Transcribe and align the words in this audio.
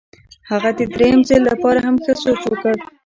هغه 0.49 0.69
د 0.79 0.81
درېیم 0.93 1.19
ځل 1.29 1.41
لپاره 1.51 1.79
هم 1.85 1.95
ښه 2.03 2.13
سوچ 2.23 2.41
وکړ. 2.47 2.75